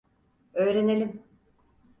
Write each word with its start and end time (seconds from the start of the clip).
Öğrenelim. 0.53 1.23